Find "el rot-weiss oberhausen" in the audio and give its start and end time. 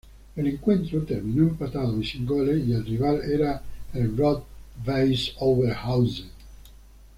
3.93-6.31